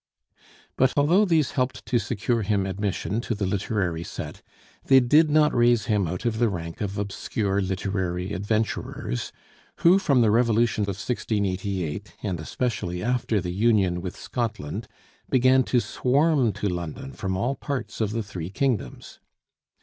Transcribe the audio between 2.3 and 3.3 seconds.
him admission